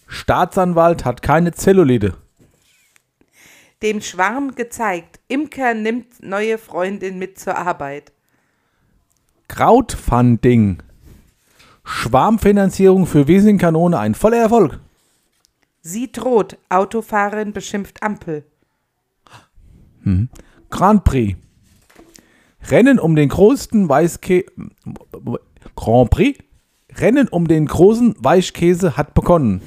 [0.08, 2.16] Staatsanwalt hat keine Zellulite.
[3.84, 5.20] Dem Schwarm gezeigt.
[5.28, 8.14] Imker nimmt neue Freundin mit zur Arbeit.
[9.50, 10.82] Krautfunding.
[11.84, 14.80] Schwarmfinanzierung für Wesingkanone ein voller Erfolg.
[15.82, 16.58] Sie droht.
[16.70, 18.46] Autofahrerin beschimpft Ampel.
[20.70, 21.38] Grand Prix.
[22.70, 24.46] Rennen um den größten Weißkäse.
[25.76, 26.40] Grand Prix.
[26.96, 29.62] Rennen um den großen Weichkäse hat begonnen.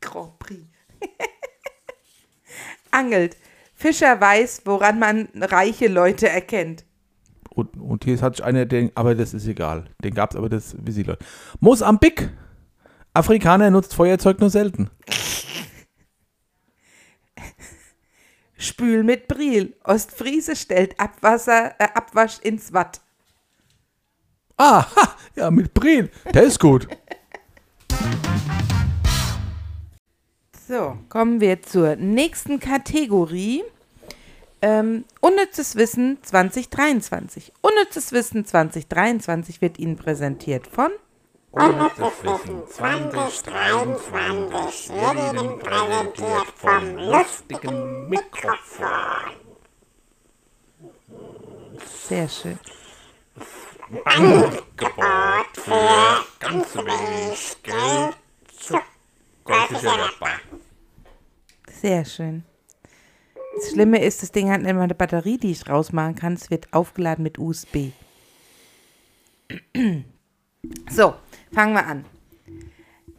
[0.00, 0.62] Grand Prix.
[2.90, 3.36] Angelt.
[3.74, 6.84] Fischer weiß, woran man reiche Leute erkennt.
[7.50, 9.84] Und, und hier hat sich einer, den, aber das ist egal.
[10.02, 11.24] Den gab es, aber das wissen die Leute.
[11.60, 12.30] Mosambik.
[13.14, 14.90] Afrikaner nutzt Feuerzeug nur selten.
[18.62, 19.74] Spül mit Briel.
[19.84, 23.00] Ostfriese stellt Abwasser, äh, Abwasch ins Watt.
[24.56, 26.08] Ah, ha, ja, mit Brien.
[26.32, 26.86] Der ist gut.
[30.68, 33.64] So, kommen wir zur nächsten Kategorie.
[34.62, 37.52] Ähm, Unnützes Wissen 2023.
[37.60, 40.90] Unnützes Wissen 2023 wird Ihnen präsentiert von
[41.52, 49.36] Unnützes Wissen 2023 wird Ihnen präsentiert vom lustigen Mikrofon.
[52.08, 52.58] Sehr schön.
[54.06, 54.64] Angebot
[55.52, 58.16] für ganz wenig Geld.
[58.58, 58.82] Sicher
[60.18, 60.40] dabei.
[61.70, 62.44] Sehr schön.
[63.56, 66.32] Das Schlimme ist, das Ding hat nicht mal eine Batterie, die ich rausmachen kann.
[66.32, 67.90] Es wird aufgeladen mit USB.
[70.88, 71.16] So,
[71.52, 72.04] fangen wir an.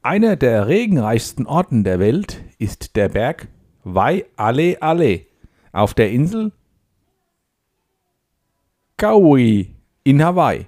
[0.09, 3.49] Einer der regenreichsten Orten der Welt ist der Berg
[3.85, 5.27] Waiale Ale
[5.71, 6.53] auf der Insel
[8.97, 10.65] Kauai in Hawaii.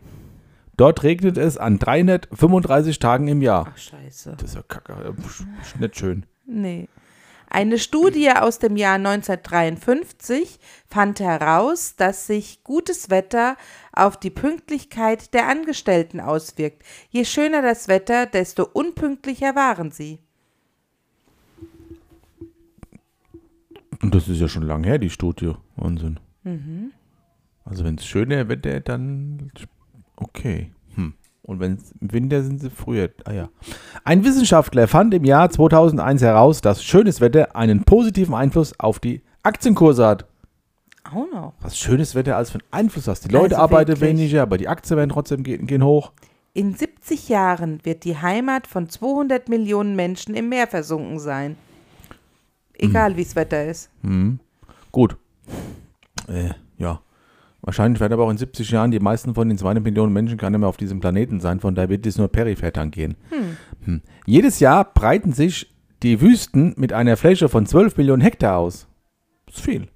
[0.77, 3.73] Dort regnet es an 335 Tagen im Jahr.
[3.73, 4.35] Ach, scheiße.
[4.37, 4.93] Das ist ja kacke.
[4.93, 6.27] äh, ist Nicht schön.
[6.45, 6.89] Nee.
[7.49, 13.57] Eine Studie aus dem Jahr 1953 fand heraus, dass sich gutes Wetter
[14.01, 16.83] auf die Pünktlichkeit der Angestellten auswirkt.
[17.11, 20.21] Je schöner das Wetter, desto unpünktlicher waren sie.
[24.03, 25.53] Und das ist ja schon lange her, die Studie.
[25.77, 26.19] Wahnsinn.
[27.65, 29.53] Also wenn es schöner Wetter, dann
[30.17, 30.73] okay.
[30.95, 31.15] Hm.
[31.43, 33.11] Und wenn es im Winter sind sie früher.
[33.25, 33.49] Ah ja.
[34.05, 39.23] Ein Wissenschaftler fand im Jahr 2001 heraus, dass schönes Wetter einen positiven Einfluss auf die
[39.43, 40.30] Aktienkurse hat.
[41.13, 41.53] Auch noch.
[41.61, 43.25] Was schönes Wetter als für einen Einfluss hast.
[43.25, 44.11] Die Leute Also arbeiten wirklich.
[44.11, 46.13] weniger, aber die Aktien werden trotzdem gehen, gehen hoch.
[46.53, 51.57] In 70 Jahren wird die Heimat von 200 Millionen Menschen im Meer versunken sein.
[52.75, 53.91] Egal wie das Wetter ist.
[54.91, 55.17] Gut.
[56.29, 57.01] Äh, ja.
[57.63, 60.49] Wahrscheinlich werden aber auch in 70 Jahren die meisten von den 2 Millionen Menschen gar
[60.51, 63.17] nicht mehr auf diesem Planeten sein, von daher wird es nur peripher tangieren.
[63.85, 64.01] Hm.
[64.27, 65.71] Jedes Jahr breiten sich
[66.03, 68.89] die Wüsten mit einer Fläche von 12 Millionen Hektar aus.
[69.47, 69.89] Das ist viel.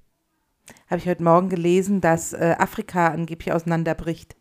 [0.87, 4.35] Habe ich heute Morgen gelesen, dass äh, Afrika angeblich auseinanderbricht.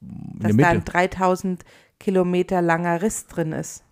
[0.00, 1.64] In Dass da ein 3000
[2.00, 3.84] Kilometer langer Riss drin ist.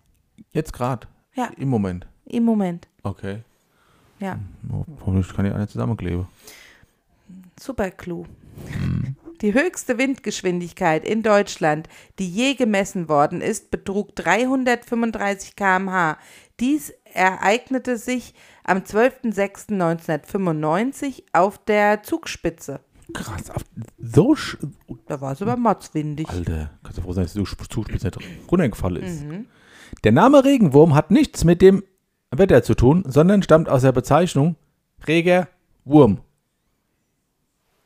[0.51, 1.07] Jetzt gerade.
[1.35, 1.49] Ja.
[1.57, 2.07] Im Moment.
[2.25, 2.87] Im Moment.
[3.03, 3.39] Okay.
[4.19, 4.37] Ja,
[4.71, 6.27] Oh, Hoffentlich kann ich alle zusammenkleben.
[7.59, 8.25] super Clou.
[9.41, 16.17] Die höchste Windgeschwindigkeit in Deutschland, die je gemessen worden ist, betrug 335 km/h.
[16.61, 22.79] Dies ereignete sich am 12.06.1995 auf der Zugspitze.
[23.13, 23.49] Krass.
[23.49, 23.63] auf-
[23.97, 24.35] So
[25.07, 26.29] Da war es aber motzwindig.
[26.29, 28.19] Alter, kannst du froh sein, dass die Zugspitze nicht
[28.49, 29.25] runtergefallen ist.
[30.03, 31.83] Der Name Regenwurm hat nichts mit dem
[32.31, 34.55] Wetter zu tun, sondern stammt aus der Bezeichnung
[35.07, 35.49] Reger
[35.83, 36.21] Wurm.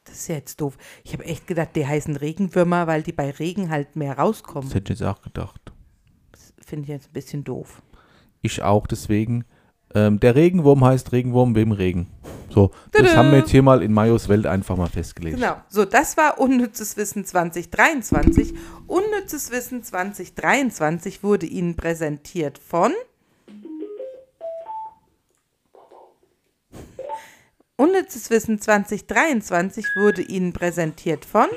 [0.03, 0.77] Das ist ja jetzt doof.
[1.03, 4.69] Ich habe echt gedacht, die heißen Regenwürmer, weil die bei Regen halt mehr rauskommen.
[4.69, 5.71] Das hätte ich jetzt auch gedacht.
[6.59, 7.81] Finde ich jetzt ein bisschen doof.
[8.41, 9.45] Ich auch, deswegen.
[9.93, 12.07] Ähm, der Regenwurm heißt Regenwurm wem Regen.
[12.49, 15.37] So, das haben wir jetzt hier mal in Majos Welt einfach mal festgelegt.
[15.37, 15.57] Genau.
[15.67, 18.53] So, das war Unnützes Wissen 2023.
[18.87, 22.93] Unnützes Wissen 2023 wurde Ihnen präsentiert von.
[27.77, 31.47] Unnützes Wissen 2023 wurde Ihnen präsentiert von.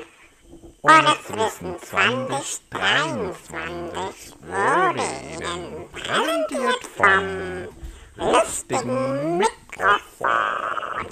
[0.81, 7.67] Wissen 2023 wurde Ihnen präsentiert von
[8.15, 10.29] lustigen Mikrofon.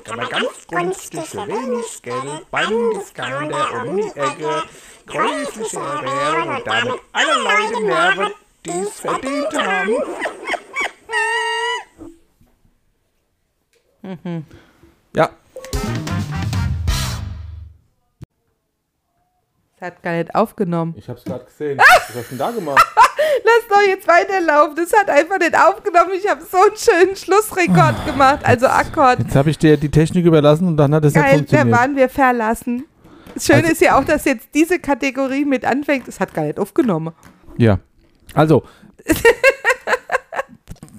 [0.05, 4.63] Kann man ganz günstig für wenig Geld beim Discounter um die Ecke
[5.05, 8.33] käufliche Ernährung und damit alle Leute nerven,
[8.65, 9.97] die es verdient haben.
[15.13, 15.29] Ja,
[19.79, 20.95] Das hat gar nicht aufgenommen.
[20.97, 21.77] ich hab's gerade gesehen.
[21.77, 22.83] Was hast du denn da gemacht?
[23.43, 24.75] Lass doch jetzt weiterlaufen.
[24.75, 26.11] Das hat einfach nicht aufgenommen.
[26.17, 28.39] Ich habe so einen schönen Schlussrekord gemacht.
[28.43, 29.19] Also Akkord.
[29.19, 31.77] Jetzt habe ich dir die Technik überlassen und dann hat es nicht Geil, da funktioniert.
[31.77, 32.85] waren wir verlassen.
[33.35, 36.07] Das Schöne Also- ist ja auch, dass jetzt diese Kategorie mit anfängt.
[36.07, 37.13] Es hat gar nicht aufgenommen.
[37.57, 37.77] Ja.
[38.33, 38.63] Also.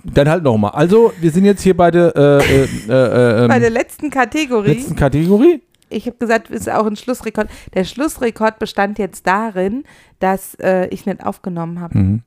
[0.04, 0.70] dann halt nochmal.
[0.72, 4.74] Also, wir sind jetzt hier bei der äh, äh, äh, ähm, Bei der letzten Kategorie,
[4.74, 5.62] letzten Kategorie.
[5.90, 7.48] Ich habe gesagt, es ist auch ein Schlussrekord.
[7.74, 9.84] Der Schlussrekord bestand jetzt darin,
[10.18, 11.98] dass äh, ich nicht aufgenommen habe.
[11.98, 12.22] Mhm.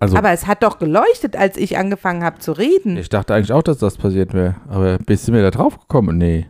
[0.00, 2.96] Also, Aber es hat doch geleuchtet, als ich angefangen habe zu reden.
[2.96, 4.56] ich dachte eigentlich auch, dass das passiert wäre.
[4.68, 6.18] Aber bist du mir da drauf gekommen?
[6.18, 6.46] Nee.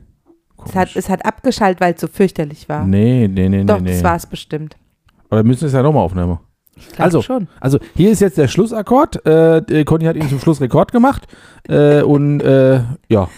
[0.66, 2.84] Es hat, es hat abgeschaltet, weil es so fürchterlich war.
[2.84, 3.92] Nee, nee, nee, doch, nee.
[3.92, 4.76] das war es bestimmt.
[5.30, 6.38] Aber wir müssen es ja nochmal aufnehmen.
[6.76, 7.48] Ich Also, schon.
[7.60, 9.24] also hier ist jetzt der Schlussakkord.
[9.26, 11.26] Äh, Conny hat ihn zum Schlussrekord gemacht.
[11.68, 13.28] Äh, und äh, ja,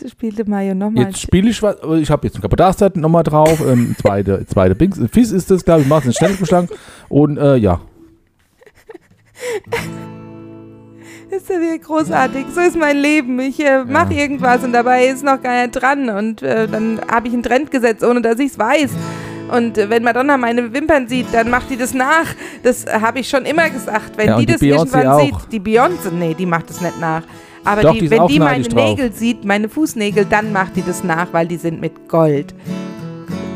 [0.00, 1.04] Jetzt spielte Mario nochmal.
[1.06, 1.76] jetzt spiele ich was.
[2.00, 3.60] Ich habe jetzt ein Kapodastat nochmal drauf.
[3.66, 5.00] Ähm, zweite, zweite Bings.
[5.12, 5.88] Fies ist das, glaube ich.
[5.88, 6.68] Mach's in Schnellbeschlag.
[7.08, 7.80] Und äh, ja.
[11.28, 12.46] Das ist ja wieder großartig.
[12.54, 13.40] So ist mein Leben.
[13.40, 16.08] Ich äh, mache irgendwas und dabei ist noch nicht dran.
[16.08, 18.92] Und äh, dann habe ich einen Trend gesetzt, ohne dass ich es weiß.
[19.50, 22.26] Und äh, wenn Madonna meine Wimpern sieht, dann macht die das nach.
[22.62, 24.12] Das äh, habe ich schon immer gesagt.
[24.16, 25.20] Wenn Ja, die die das Beyoncé irgendwann auch.
[25.20, 27.22] sieht, die Beyoncé, nee, die macht das nicht nach.
[27.66, 28.90] Aber Doch, die, die wenn die meine drauf.
[28.90, 32.54] Nägel sieht, meine Fußnägel, dann macht die das nach, weil die sind mit Gold.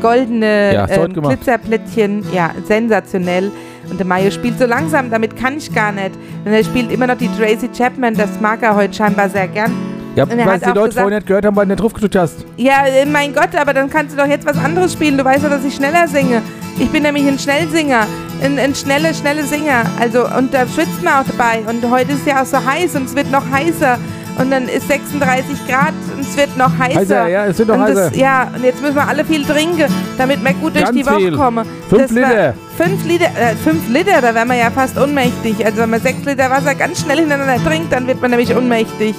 [0.01, 1.13] Goldene Ja, ähm.
[1.13, 3.51] Glitzerplättchen, ja, sensationell.
[3.89, 6.11] Und der Mario spielt so langsam, damit kann ich gar nicht.
[6.45, 9.71] Und er spielt immer noch die Tracy Chapman, das mag er heute scheinbar sehr gern.
[10.15, 12.15] Ja, Und weil die Leute gesagt- vorhin nicht gehört haben, weil du nicht drauf gedrückt
[12.17, 12.45] hast.
[12.57, 15.17] Ja, äh, mein Gott, aber dann kannst du doch jetzt was anderes spielen.
[15.17, 16.41] Du weißt doch, dass ich schneller singe.
[16.79, 18.05] Ich bin nämlich ein Schnellsinger,
[18.43, 19.83] ein, ein schnelle, schnelle Singer.
[19.99, 21.61] Also, und da schwitzt man auch dabei.
[21.67, 23.97] Und heute ist ja auch so heiß und es wird noch heißer.
[24.37, 26.99] Und dann ist 36 Grad und es wird noch heißer.
[27.01, 28.15] Heißer, ja, es wird noch und das, heißer.
[28.15, 29.85] Ja, und jetzt müssen wir alle viel trinken,
[30.17, 31.35] damit wir gut durch Ganz die Woche viel.
[31.37, 31.65] kommen.
[31.89, 32.53] Fünf Das Liter.
[32.77, 35.63] Fünf Liter, äh, fünf Liter, da wären wir ja fast ohnmächtig.
[35.65, 39.15] Also wenn man sechs Liter Wasser ganz schnell hintereinander trinkt, dann wird man nämlich ohnmächtig.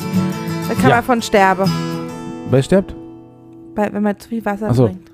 [0.69, 0.97] Da kann Ja.
[0.97, 1.71] man von sterben,
[2.51, 2.95] Wer stirbt?
[3.75, 4.87] bei, wenn man zu viel Wasser so.
[4.87, 5.11] trinkt.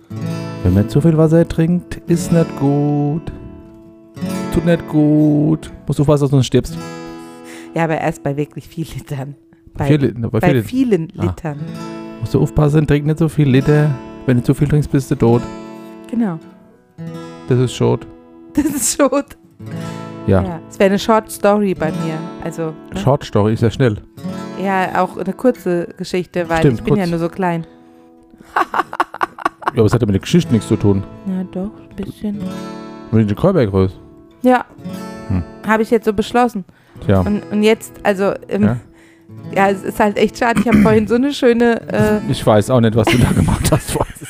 [0.64, 3.22] Wenn man zu viel Wasser trinkt, ist nicht gut.
[4.52, 5.70] Tut nicht gut.
[5.86, 6.76] Musst du du nicht stirbst.
[7.74, 9.34] Ja, aber erst bei wirklich viel Litern.
[9.74, 10.68] Bei, Vier Liter, bei bei Liter.
[10.68, 11.22] vielen Ah.
[11.24, 11.58] Litern.
[12.20, 13.90] Musst du aufpassen, trink nicht so viel Liter.
[14.26, 15.42] Wenn du zu viel trinkst, bist du tot.
[16.10, 16.38] Genau.
[17.48, 18.06] Das ist schot.
[18.54, 19.36] Das ist Schot.
[20.26, 20.42] Ja.
[20.42, 20.60] Ja.
[20.68, 22.18] Es wäre eine Short Story bei mir.
[22.42, 23.00] Also, ne?
[23.00, 23.98] Short Story ist ja schnell.
[24.62, 27.10] Ja, auch eine kurze Geschichte, weil Stimmt, ich bin ja kurz.
[27.10, 27.66] nur so klein.
[29.74, 31.04] Ja, aber es hat ja mit der Geschichte nichts zu tun.
[31.26, 32.40] Ja, doch, ein bisschen.
[33.10, 33.94] Mit den Körpergröße.
[34.42, 34.64] Ja.
[35.28, 35.42] Hm.
[35.66, 36.64] Habe ich jetzt so beschlossen.
[37.04, 37.20] Tja.
[37.20, 38.76] Und, und jetzt, also, ähm, Ja.
[39.54, 39.68] ja.
[39.70, 40.60] es ist halt echt schade.
[40.60, 43.70] Ich habe vorhin so eine schöne, äh, Ich weiß auch nicht, was du da gemacht
[43.70, 43.96] hast.
[44.20, 44.27] Es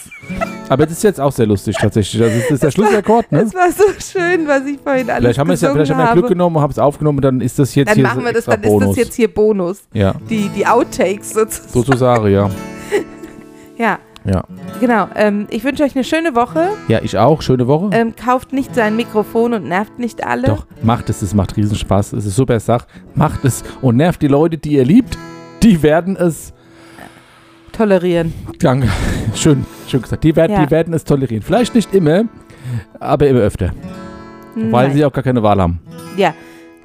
[0.68, 2.20] Aber das ist jetzt auch sehr lustig tatsächlich.
[2.20, 3.44] Das ist, das ist der Schlussakkord, ne?
[3.44, 5.98] Das war so schön, was ich vorhin alles Vielleicht haben wir es ja, gesungen vielleicht
[6.00, 6.20] haben wir.
[6.20, 8.32] Glück genommen und haben es aufgenommen und dann ist das jetzt Dann hier machen wir
[8.32, 8.88] das, dann ist Bonus.
[8.88, 9.82] das jetzt hier Bonus.
[9.92, 11.72] ja, Die, die Outtakes sozusagen.
[11.72, 12.50] sozusagen, ja.
[13.78, 14.42] Ja, Ja.
[14.80, 15.06] genau.
[15.14, 16.70] Ähm, ich wünsche euch eine schöne Woche.
[16.88, 17.42] Ja, ich auch.
[17.42, 17.90] Schöne Woche.
[17.92, 20.48] Ähm, kauft nicht sein Mikrofon und nervt nicht alle.
[20.48, 22.12] Doch, macht es, es macht Riesenspaß.
[22.14, 22.86] Es ist super Sach.
[23.14, 25.16] Macht es und nervt die Leute, die ihr liebt.
[25.62, 26.52] Die werden es.
[27.78, 28.34] Tolerieren.
[28.58, 28.88] Danke.
[29.34, 30.24] Schön, schön gesagt.
[30.24, 30.64] Die werden, Ja.
[30.66, 31.42] die werden es tolerieren.
[31.42, 32.24] Vielleicht nicht immer,
[32.98, 33.70] aber immer öfter.
[34.56, 34.96] Weil Nein.
[34.96, 35.78] sie auch gar keine Wahl haben.
[36.16, 36.34] Ja,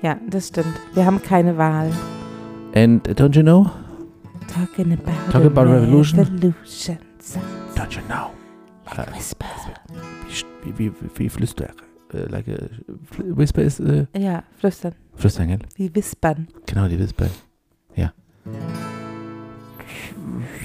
[0.04, 0.76] ja, das stimmt.
[0.94, 1.90] Wir haben keine Wahl.
[2.76, 3.72] And uh, don't you know?
[4.54, 6.20] Talking about, Talking about revolution?
[6.20, 6.98] revolution.
[7.76, 8.30] Don't you know?
[8.96, 9.48] Äh, Whisper.
[10.64, 11.70] wie, wie, wie, Flüster.
[12.14, 12.52] Äh, like a,
[13.16, 14.94] Fl- Whisper ist äh, Ja, flüstern.
[15.16, 15.60] Flüstern, gell?
[15.76, 16.48] Wie wispern.
[16.68, 17.26] Genau, die Whisper.
[17.96, 18.14] Ja.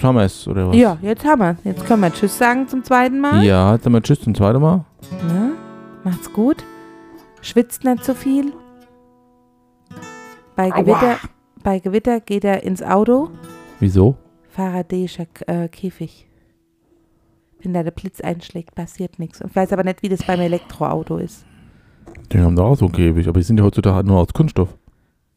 [0.00, 0.76] Summers oder was?
[0.76, 3.44] Ja, jetzt haben wir Jetzt können wir Tschüss sagen zum zweiten Mal.
[3.44, 4.84] Ja, jetzt haben wir Tschüss zum zweiten Mal.
[5.26, 5.52] Ne?
[6.04, 6.64] Macht's gut.
[7.40, 8.52] Schwitzt nicht so viel.
[10.56, 11.18] Bei Gewitter,
[11.62, 13.30] bei Gewitter geht er ins Auto.
[13.78, 14.16] Wieso?
[14.50, 16.26] Faradayischer äh, Käfig.
[17.62, 19.40] Wenn da der Blitz einschlägt, passiert nichts.
[19.40, 21.44] Ich weiß aber nicht, wie das beim Elektroauto ist.
[22.32, 24.76] Die haben da auch so einen Käfig, aber die sind ja heutzutage nur aus Kunststoff.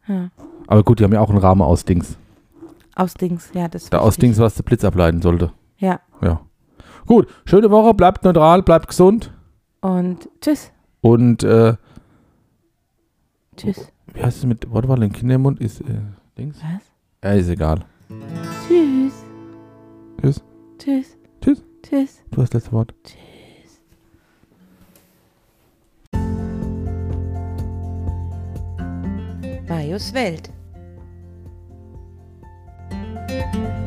[0.08, 0.30] Ja.
[0.68, 2.18] Aber gut, die haben ja auch einen Rahmen aus Dings.
[2.96, 4.18] Aus Dings, ja, das Da aus.
[4.18, 5.52] Dings, was der Blitz ableiten sollte.
[5.78, 6.00] Ja.
[6.22, 6.42] Ja.
[7.08, 9.34] Gut, schöne Woche, bleibt neutral, bleibt gesund
[9.82, 10.72] Und tschüss.
[11.02, 11.76] und äh,
[13.58, 13.92] Tschüss.
[14.14, 15.60] wie heißt es mit Wortwahl im Kindermund?
[15.60, 16.02] Ist äh,
[16.38, 16.58] Dings?
[16.62, 16.82] Was?
[17.24, 17.86] Ja, ist egal.
[18.68, 19.14] Tschüss.
[20.22, 20.42] Tschüss.
[20.78, 21.18] Tschüss.
[21.42, 21.64] Tschüss.
[21.84, 22.24] Tschüss.
[22.32, 22.94] Du hast das letzte Wort.
[29.68, 30.50] Majos Welt.
[33.52, 33.81] Bye.